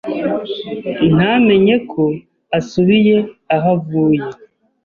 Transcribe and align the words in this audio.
ntamenye 1.15 1.75
ko 1.91 2.03
asubiye 2.59 3.17
aho 3.55 3.67
avuye 3.75 4.23